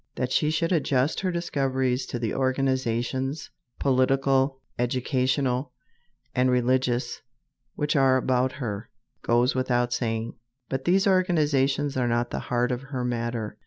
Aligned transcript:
That 0.15 0.31
she 0.31 0.49
should 0.49 0.71
adjust 0.71 1.19
her 1.19 1.31
discoveries 1.31 2.07
to 2.07 2.17
the 2.17 2.33
organizations, 2.33 3.51
political, 3.77 4.59
educational, 4.79 5.73
and 6.33 6.49
religious, 6.49 7.21
which 7.75 7.95
are 7.95 8.17
about 8.17 8.53
her, 8.53 8.89
goes 9.21 9.53
without 9.53 9.93
saying, 9.93 10.33
but 10.69 10.85
these 10.85 11.05
organizations 11.05 11.97
are 11.97 12.07
not 12.07 12.31
the 12.31 12.39
heart 12.39 12.71
of 12.71 12.81
her 12.81 13.05
matter. 13.05 13.59